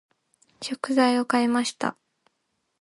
[0.63, 1.95] 食材を買いました。